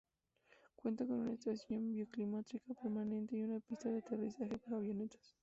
[0.77, 5.35] Cuenta con una estación bioclimática permanente y una pista de aterrizaje para avionetas.